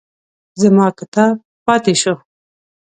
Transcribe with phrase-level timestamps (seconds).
[0.61, 1.33] زما کتاب
[1.65, 2.13] پاتې شو.